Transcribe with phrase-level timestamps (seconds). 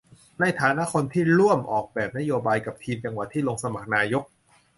[0.39, 4.23] ในฐานะคนที่ร่วมออกแบบนโยบายกับทีมจังหวัดที่ลงสมัครนายก